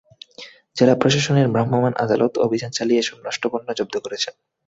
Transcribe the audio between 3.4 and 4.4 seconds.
পণ্য জব্দ করেছেন।